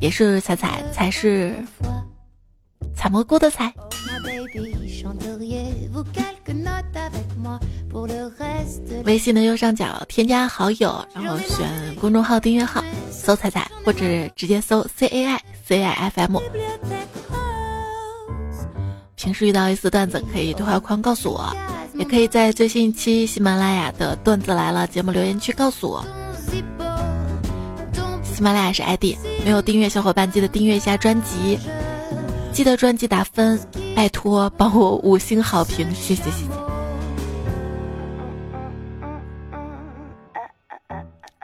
[0.01, 1.53] 也是彩彩，才是
[2.95, 3.75] 采蘑菇的采。
[9.05, 11.69] 微信的右上角添加好友，然后选
[12.01, 14.05] 公众号订阅号，搜彩彩，或者
[14.37, 16.39] 直接搜 C A I C I F M。
[19.23, 21.55] 平时遇到一丝段子可以对话框告诉我
[21.95, 26.05] 也可以在最新一期喜马拉雅的段子来了节目留言区告诉我。
[28.25, 31.57] 喜马拉雅是 id 没有订阅小伙伴记得订阅一下专辑
[32.53, 33.61] 记得专辑打分
[33.95, 36.47] 拜托帮我五星好评谢谢谢谢。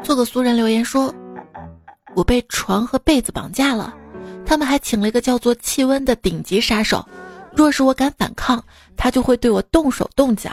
[0.03, 1.15] 做个俗人留言说
[2.17, 3.95] 我被床和被子绑架了
[4.45, 7.07] 他们还请了一个叫做气温的顶级杀手
[7.59, 8.63] 若是我敢反抗，
[8.97, 10.49] 他就会对我动手动脚。”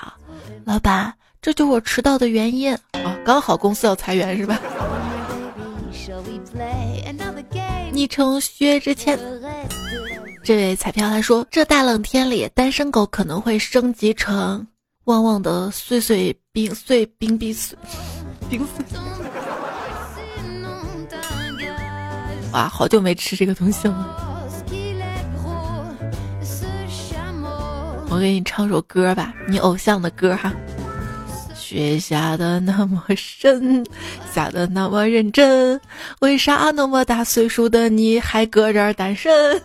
[0.66, 3.16] 老板，这就是我迟到的原因啊！
[3.24, 4.60] 刚好公司要裁员是吧？
[7.92, 9.20] 昵称薛之谦，
[10.44, 14.66] 这位彩票他说：“这大冷天里，单身狗可能会升级成
[15.04, 17.78] 旺旺的碎碎冰碎冰冰碎
[18.50, 18.84] 冰碎。”
[22.52, 24.25] 哇，好久没吃这个东西了。
[28.10, 30.54] 我给你唱首歌吧，你偶像的歌哈。
[31.54, 33.86] 雪下的那么深，
[34.32, 35.80] 下的那么认真，
[36.20, 39.62] 为啥那么大岁数的你还搁这儿单身？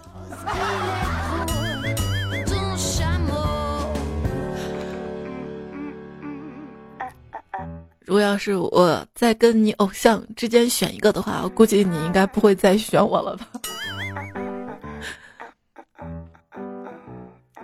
[8.05, 13.46] 如果要是我在跟你偶像之间选一个的话，我估计你应该不会再选我了吧？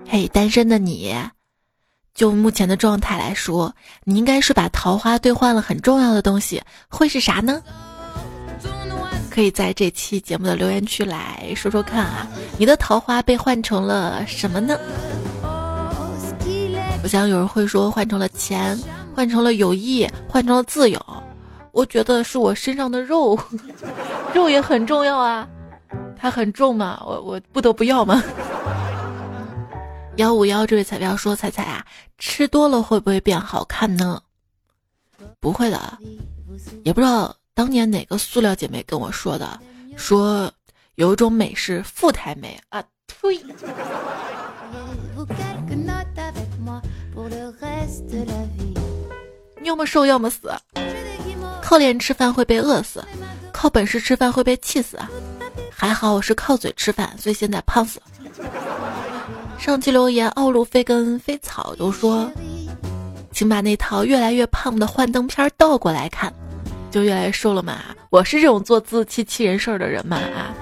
[0.08, 1.14] 嘿，单身的你。
[2.14, 7.62] 就目前的状态来说，你应该是把桃花兑换了很重要的东西，会是啥呢？
[9.30, 14.78] 可以在这期节目的留言区来说说看啊，你的桃花被换成了什么呢？
[17.02, 18.78] 我想有人会说换成了钱，
[19.14, 20.98] 换成了友谊，换成了自由。
[21.72, 23.38] 我觉得是我身上的肉，
[24.32, 25.46] 肉也很重要啊，
[26.18, 28.22] 它很重嘛，我我不得不要嘛？
[30.16, 31.84] 幺五幺这位彩票说：“彩彩啊，
[32.16, 34.22] 吃多了会不会变好看呢？
[35.40, 35.98] 不会的，
[36.84, 39.60] 也不知道当年哪个塑料姐妹跟我说的，
[39.94, 40.50] 说
[40.94, 43.44] 有一种美是富态美啊，呸！
[49.62, 50.50] 要么瘦要么死，
[51.60, 53.04] 靠脸吃饭会被饿死，
[53.52, 54.98] 靠本事吃饭会被气死，
[55.70, 58.06] 还好我是靠嘴吃饭，所以现在胖死了。”
[59.58, 62.30] 上期留言，奥路飞跟飞草都说，
[63.32, 66.32] 请把那套越来越胖的幻灯片倒过来看，
[66.90, 67.78] 就越来越瘦了嘛。
[68.10, 70.54] 我是这种做自欺欺人事儿的人嘛啊！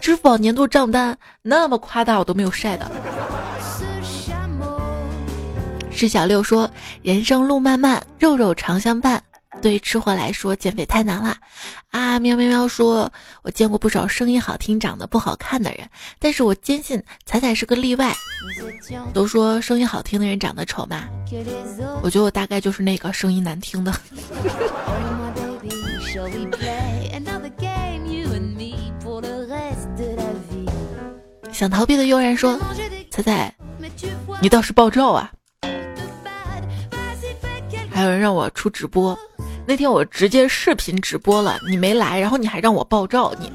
[0.00, 2.90] 支付宝年度账单那么夸大，我都没有晒的。
[5.90, 6.70] 是小六说，
[7.02, 9.22] 人生路漫漫，肉肉常相伴。
[9.62, 11.36] 对于吃货来说，减肥太难了，
[11.90, 12.18] 啊！
[12.18, 13.10] 喵喵喵说，
[13.42, 15.88] 我见过不少声音好听、长得不好看的人，
[16.18, 18.12] 但是我坚信彩彩是个例外。
[19.14, 21.04] 都说声音好听的人长得丑嘛，
[22.02, 23.92] 我觉得我大概就是那个声音难听的。
[31.50, 32.58] 想逃避的悠然说，
[33.10, 33.54] 彩彩，
[34.42, 35.32] 你倒是爆照啊！
[37.90, 39.16] 还有人让我出直播。
[39.66, 43.50] 那天我直接视频直播了，你没来，然后你还让我爆照，你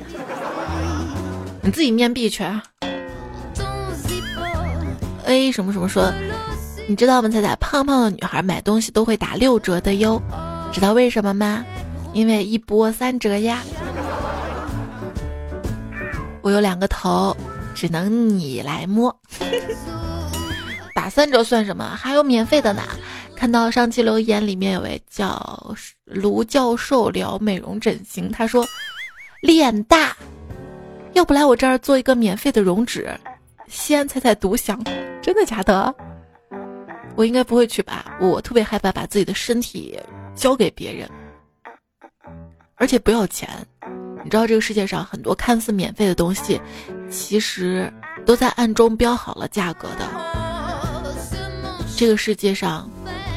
[1.62, 2.44] 你自己面壁去。
[5.26, 6.12] A 什么什么说，
[6.88, 7.30] 你知道吗？
[7.30, 10.20] 彩彩，胖胖的女孩买东西都会打六折的哟，
[10.72, 11.64] 知道为什么吗？
[12.14, 13.60] 因为一波三折呀。
[16.42, 17.38] 我有两个头，
[17.76, 19.16] 只能你来摸。
[20.96, 21.86] 打三折算什么？
[21.96, 22.82] 还有免费的呢。
[23.40, 25.74] 看到上期留言里面有位叫
[26.04, 28.68] 卢教授聊美容整形，他说
[29.42, 30.14] 脸大，
[31.14, 33.18] 要不来我这儿做一个免费的溶脂，
[33.70, 34.84] 西安彩彩独享，
[35.22, 35.96] 真的假的？
[37.16, 39.98] 我应该不会去吧，我特别害怕把自己的身体
[40.36, 41.10] 交给别人，
[42.76, 43.50] 而且不要钱。
[44.22, 46.60] 你知道这个世界上很多看似免费的东西，
[47.10, 47.90] 其实
[48.26, 50.06] 都在暗中标好了价格的。
[51.96, 52.86] 这个世界上。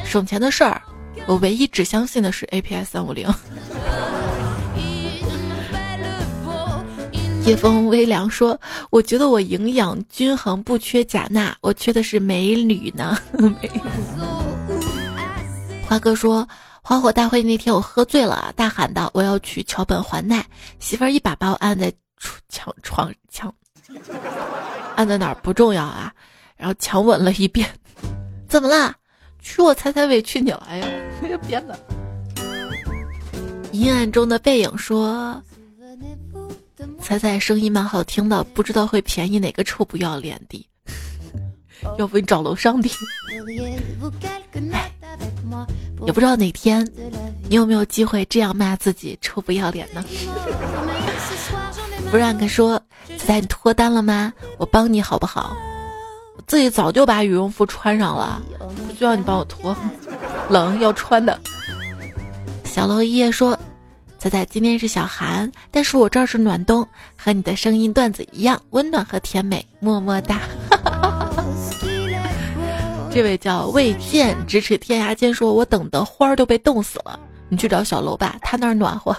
[0.05, 0.81] 省钱的事儿，
[1.25, 3.27] 我唯一只相信的是 A P S 三五零。
[7.45, 8.57] 夜风微凉说
[8.89, 13.17] ：“我觉得我营养均衡，不缺钾钠，我缺的是美女呢。
[15.85, 16.47] ”花哥说
[16.81, 20.45] ：“花火大会那天我喝醉了，大喊道我要去桥本环奈，
[20.79, 21.91] 媳妇儿一把把我按在
[22.47, 23.53] 墙床墙，
[24.95, 26.13] 按在哪儿不重要啊，
[26.55, 27.69] 然后强吻了一遍，
[28.47, 28.95] 怎么了？”
[29.43, 30.87] 娶我猜猜委屈你了， 哎呀，
[31.47, 31.77] 编的。
[33.71, 35.41] 阴暗中的背影说
[37.01, 40.67] ：“猜猜声音蛮好听的，不知道会便宜哪个臭不要脸的。
[41.99, 42.89] 要不你找楼上的。
[46.05, 46.85] 也不知道哪天
[47.49, 50.03] 你有没有机会这样骂自己臭不要脸呢？”
[52.11, 52.79] 不让哥说
[53.17, 54.31] ：“彩彩，你脱单了吗？
[54.57, 55.57] 我帮你好不好？
[56.43, 59.75] 我自己早就把羽绒服穿上了。”不需要你帮我脱，
[60.49, 61.39] 冷要穿的。
[62.65, 63.57] 小楼一夜说
[64.19, 66.85] ：“彩彩今天是小寒，但是我这儿是暖冬，
[67.17, 70.41] 和你的声音段子一样温暖和甜美，么么哒。
[73.09, 77.17] 这位叫魏健咫尺天涯间，说我等的花儿都被冻死了，
[77.47, 79.15] 你去找小楼吧，他那儿暖和。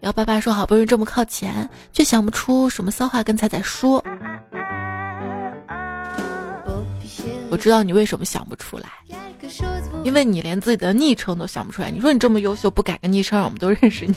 [0.00, 4.04] 幺八八说好不容易这么靠前，却想不出什么骚话跟彩彩说。
[7.54, 8.88] 我知道你为什么想不出来，
[10.02, 11.88] 因为你连自己的昵称都想不出来。
[11.88, 14.14] 你说你这么优秀，不改个昵称，我们都认识你？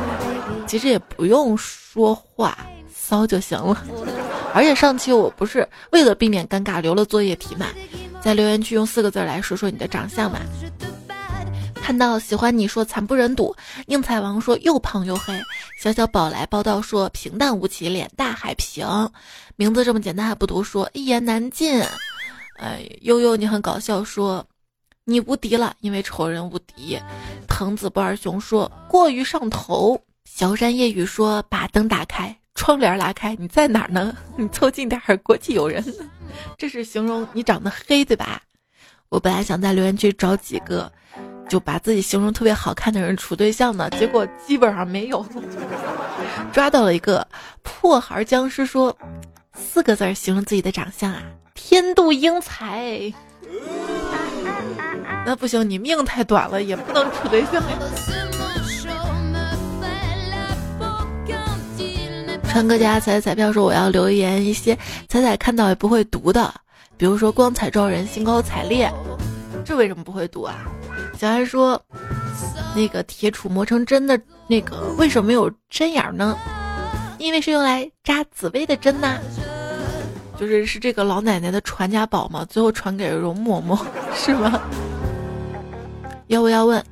[0.66, 2.56] 其实也不用说话，
[2.90, 3.84] 骚就行了。
[4.54, 7.66] 而且上期我不是为了避免尴尬留了作业题嘛，
[8.22, 10.40] 在留言区用四个字来说说你的长相嘛。
[11.74, 13.54] 看到喜欢你说惨不忍睹，
[13.84, 15.38] 宁采王说又胖又黑，
[15.78, 18.86] 小小宝来报道说平淡无奇，脸大海平，
[19.56, 21.84] 名字这么简单还不读说一言难尽。
[22.60, 24.46] 哎，悠悠你很搞笑，说
[25.04, 26.98] 你无敌了，因为丑人无敌。
[27.48, 30.00] 藤子不二雄说过于上头。
[30.24, 34.14] 小山夜雨说把灯打开，窗帘拉开，你在哪儿呢？
[34.36, 35.82] 你凑近点儿，国际友人。
[36.56, 38.42] 这是形容你长得黑，对吧？
[39.08, 40.92] 我本来想在留言区找几个，
[41.48, 45.26] 就把自己形容特别好看的人处对象呢，结果基本上没有。
[46.52, 47.26] 抓到了一个
[47.62, 48.96] 破孩僵尸，说
[49.54, 51.22] 四个字形容自己的长相啊。
[51.62, 53.12] 天妒英才，
[55.24, 57.62] 那不行，你命太短了，也不能处对象。
[62.48, 64.76] 川哥家彩彩票说我要留言一些
[65.08, 66.52] 彩彩看到也不会读的，
[66.96, 68.92] 比如说光彩照人、兴高采烈，
[69.64, 70.56] 这为什么不会读啊？
[71.16, 71.80] 小安说，
[72.74, 76.36] 那个铁杵磨成针的那个为什么没有针眼呢？
[77.18, 79.18] 因为是用来扎紫薇的针呐。
[80.40, 82.46] 就是是这个老奶奶的传家宝嘛？
[82.46, 83.78] 最后传给了容嬷嬷，
[84.14, 84.58] 是吗？
[86.28, 86.82] 要不要问？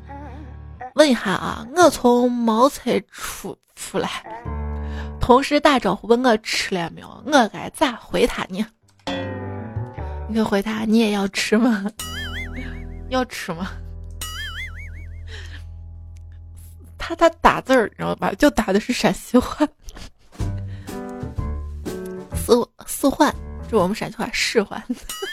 [0.96, 1.66] 问一下啊！
[1.74, 4.10] 我从茅厕出出来，
[5.18, 8.66] 同事打招呼问我吃了没有，我该咋回他呢？
[10.28, 11.86] 你可回他，你也要吃吗？
[13.08, 13.70] 要吃吗？
[16.98, 18.30] 他他打字儿，你知道吧？
[18.34, 19.66] 就打的是陕西话。
[22.48, 23.30] 四四换，
[23.64, 24.82] 这是我们陕西话四换。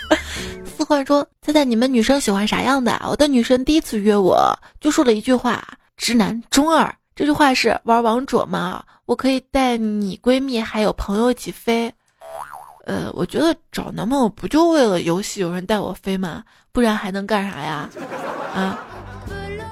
[0.68, 3.00] 四换说：“猜猜你们女生喜欢啥样的？
[3.10, 6.94] 我的女生第一次约我就说了一句话：直男中二。
[7.16, 8.84] 这句话是玩王者吗？
[9.06, 11.90] 我可以带你闺蜜还有朋友一起飞。
[12.86, 16.44] 呃，我觉得找男朋友不就为了游戏有人带我飞吗？
[16.74, 17.90] 不然还能干啥呀？
[18.54, 18.78] 啊，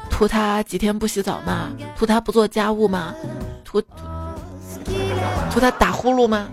[0.10, 1.70] 图他几天不洗澡吗？
[1.98, 3.14] 图他不做家务吗？
[3.66, 3.82] 图
[5.52, 6.48] 图他打呼噜吗？”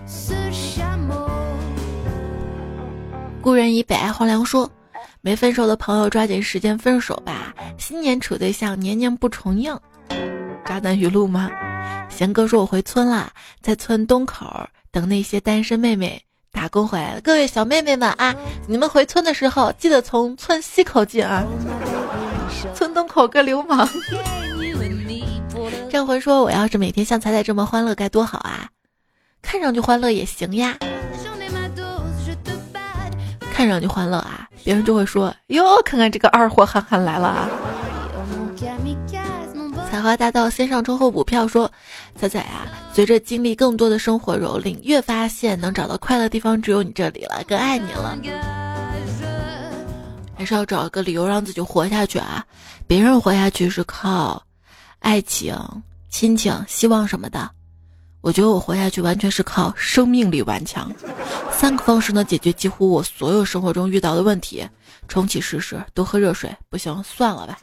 [3.42, 4.70] 故人已北，爱黄粱说
[5.22, 9.80] ：“没分手的朋友抓紧时间分手吧，新年处对象，年年不重样。”
[10.66, 11.50] 渣男语录吗？
[12.10, 13.32] 贤哥说：“我回村啦，
[13.62, 14.46] 在村东口
[14.90, 16.22] 等那些单身妹妹
[16.52, 17.20] 打工回来了。
[17.22, 18.34] 各位小妹妹们啊，
[18.68, 21.42] 你们回村的时候记得从村西口进啊，
[22.74, 23.88] 村东口个流氓。”
[25.90, 28.68] 战魂说：“我要是每天像彩彩这么欢乐该多好啊！
[29.40, 30.76] 看上去欢乐也行呀。”
[33.60, 37.46] 看上去欢乐啊，别人就会说哟，看看这个二货憨憨来了啊！
[39.90, 41.70] 采花大道先上车后补票说，
[42.16, 48.16] 彩彩啊，随着经历更多的生活蹂躏，越发现能找到快乐地方只有你这里了，更爱你了。
[50.38, 52.42] 还是要找一个理由让自己活下去啊！
[52.86, 54.42] 别人活下去是靠
[55.00, 55.54] 爱情、
[56.08, 57.50] 亲情、希望什么的。
[58.20, 60.92] 我觉得我活下去完全是靠生命力顽强，
[61.50, 64.66] 三个方式能解决几乎我所有生活中遇到的问题：
[65.08, 67.58] 重启试试，多喝热水，不行算了吧。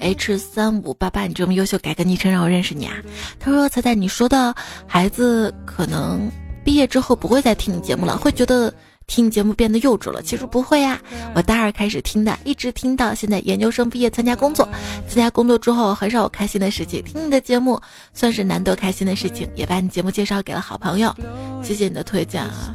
[0.00, 2.96] H 三五八八，你这么优秀，改个昵称让我认识你啊。
[3.38, 4.54] 他说：“彩彩，你说的
[4.86, 6.30] 孩子可能
[6.64, 8.72] 毕业之后不会再听你节目了，会觉得。”
[9.10, 10.96] 听节目变得幼稚了，其实不会啊。
[11.34, 14.66] 我大二开始听的，一直听到现在研究生毕业参加工作。
[15.08, 17.78] 参加工作之后很少有开心的事情，听你的节目
[18.14, 21.12] 算是难得开心的事情，也把你节目介绍给了好朋友。
[21.60, 22.72] 谢谢你的推荐啊，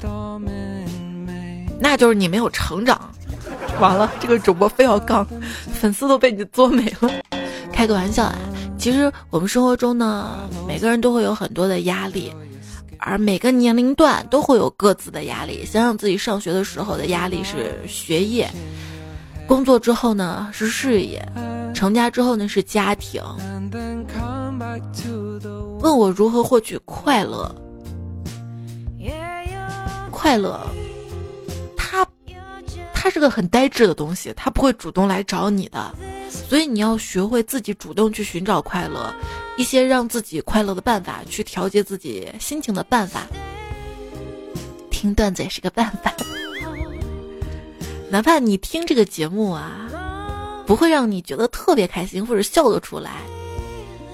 [1.80, 3.00] 那就是你没有成长。
[3.80, 5.26] 完了，这个主播非要杠，
[5.74, 7.10] 粉丝都被你作没了。
[7.72, 8.36] 开个玩笑啊，
[8.78, 12.30] 其实我们生活中呢，每个人都会有很多的压力。
[13.00, 15.66] 而每个年龄段都会有各自的压力。
[15.66, 18.50] 想想自己上学的时候的压力是学业，
[19.48, 21.24] 工作之后呢是事业，
[21.74, 23.22] 成家之后呢是家庭。
[25.82, 27.54] 问我如何获取快乐？
[30.12, 30.60] 快乐，
[33.06, 35.94] 它他是个很呆滞的东西，他不会主动来找你的，
[36.28, 39.14] 所以你要学会自己主动去寻找快乐，
[39.60, 43.28] 一些让自己快乐的办法，去调节自己心情的办法。
[44.90, 46.12] 听段子也是个办法，
[48.10, 49.88] 哪怕你听这个节目啊，
[50.66, 53.22] 不会让你觉得特别开心或者笑得出来，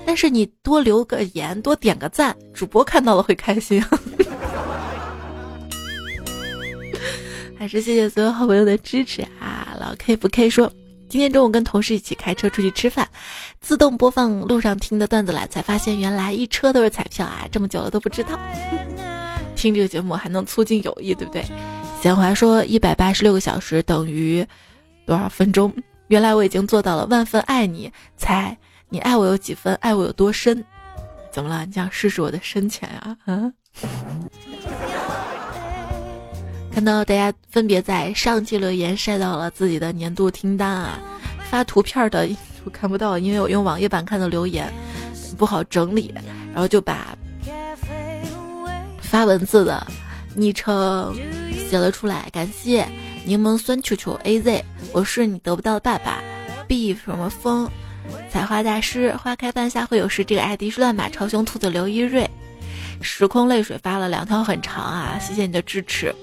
[0.06, 3.82] 但是你多留个言，多点个赞，主播看到了会开心。
[7.62, 9.78] 还是谢谢所有好朋友的支持啊！
[9.80, 10.74] 老 K 不 K 说，
[11.08, 13.08] 今天中午跟同事一起开车出去吃饭，
[13.60, 17.48] 自动播放路上听的段子来，才发现原来一车都是彩票啊！
[17.52, 18.30] 这么久了都不知道，
[19.56, 21.46] 听这个节目还能促进友谊，对不对？
[22.02, 24.44] 闲话说，一百八十六个小时等于
[25.06, 25.72] 多少分钟？
[26.08, 28.58] 原来我已经做到了万分爱你，猜
[28.90, 29.76] 你爱我有几分？
[29.76, 30.66] 爱我有多深？
[31.32, 31.64] 怎么了？
[31.68, 33.16] 你想试试我的深浅啊？
[33.28, 33.54] 嗯。
[36.74, 41.00] 看到大家分别在上期留言晒到了自己的年度听单啊，
[41.50, 42.28] 发图片的
[42.64, 44.72] 我看不到，因为我用网页版看的留言
[45.38, 46.14] 不好整理，
[46.54, 47.16] 然后就把
[49.02, 49.86] 发文字的
[50.34, 51.14] 昵称
[51.70, 52.30] 写了出来。
[52.32, 52.88] 感谢
[53.26, 54.64] 柠檬酸球球 A Z，
[54.94, 56.20] 我是你得不到的爸爸。
[56.68, 57.70] B 什么风，
[58.32, 60.24] 采花大师，花开半夏会有时。
[60.24, 62.30] 这个 ID 是乱码超凶兔子刘一瑞，
[63.02, 66.16] 时空泪水发了两条很长啊，谢谢你的支持。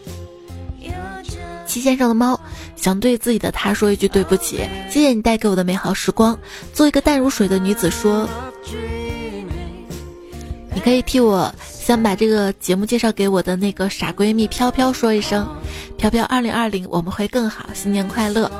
[1.68, 2.40] 七先生的猫
[2.74, 6.36] 想对自己的他说一句对不起，谢谢你带给我的美好时光。
[6.72, 8.26] 做一个淡如水的女子说，
[10.74, 15.46] 你可以替我先把这个节目介绍给我的那个傻闺蜜飘飘说一声，
[15.98, 18.50] 飘飘二零二零我们会更好，新年快乐。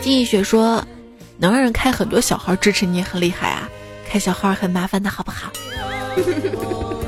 [0.00, 0.82] 金逸雪说，
[1.36, 3.68] 能让人开很多小号支持你很厉害啊，
[4.08, 5.50] 开小号很麻烦的好不好？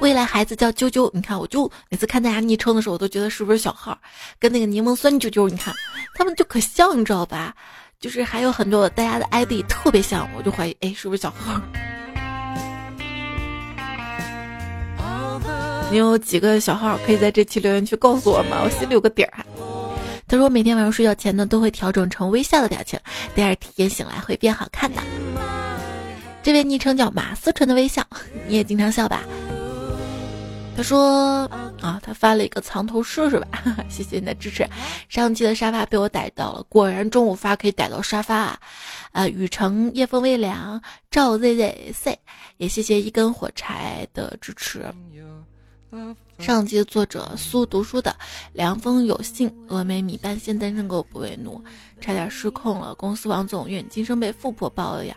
[0.00, 3.98] 未来孩子叫啾啾，你看，我就每次看大家昵称的时候，我都觉得是不是小号，
[4.38, 5.74] 跟那个柠檬酸啾啾，你看
[6.14, 7.54] 他们就可像，你知道吧？
[7.98, 11.60] 就是还有很多大家的 ID 特别像，我就怀疑，哎，是不是小号？
[15.90, 18.60] 你有几个小号可以在这期留言区告诉我吗？
[18.62, 19.32] 我心里有个底儿。
[20.28, 22.98] 他说每天晚上睡觉前呢，都会调整成微笑的表情，
[23.34, 25.00] 第二天醒来会变好看的。
[26.42, 28.06] 这位昵称叫马思纯的微笑，
[28.46, 29.22] 你也经常笑吧？
[30.76, 31.44] 他说
[31.80, 33.48] 啊，他发了一个藏头诗是吧？
[33.88, 34.68] 谢谢你的支持。
[35.08, 38.60] 上期的沙发被我逮到了，果然中午发可以逮到沙发啊！
[39.12, 40.78] 啊，雨城夜风微凉，
[41.10, 42.18] 赵 z z c，
[42.58, 44.84] 也谢谢一根火柴的支持。
[46.38, 48.14] 上期的作者苏读书的
[48.52, 51.58] 凉风有信，峨眉米半仙单身狗不为奴，
[52.02, 52.94] 差点失控了。
[52.96, 55.16] 公司王总愿今生被富婆包养。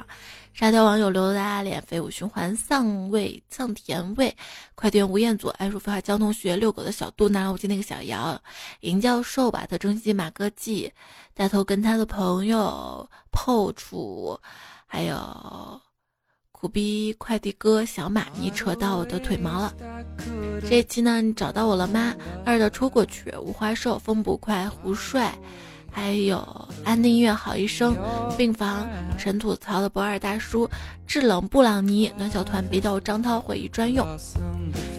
[0.54, 4.36] 沙雕网友刘大脸，废物循环丧味丧甜味，
[4.76, 8.38] 快递员吴彦祖爱说废话，江同学遛狗的小杜，南无记那个小姚，
[8.82, 10.92] 尹教授吧，特征西马哥记，
[11.34, 14.38] 带头跟他的朋友破处，
[14.86, 15.18] 还有
[16.52, 19.74] 苦逼快递哥小马，你扯到我的腿毛了。
[20.68, 22.14] 这一期呢，你找到我了吗？
[22.46, 25.34] 二的戳过去，无花瘦，风不快，胡帅。
[26.00, 26.42] 还有
[26.86, 27.94] 安定医院好医生，
[28.38, 28.88] 病房
[29.18, 30.68] 神吐槽的博尔大叔，
[31.06, 34.08] 制冷布朗尼暖小团，别叫我张涛，会议专用。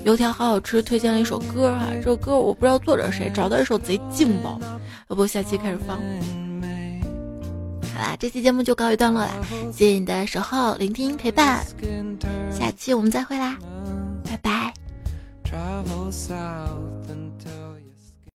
[0.05, 4.61] 油条好好吃，推荐了一首歌哈，这首歌我不知道作者谁，找到一首贼劲爆，
[5.09, 5.97] 要不下期开始放。
[5.97, 9.31] 好啦，这期节目就告一段落啦，
[9.73, 11.65] 谢谢你的守候、聆听、陪伴，
[12.53, 13.57] 下期我们再会啦，
[14.25, 14.75] 拜拜。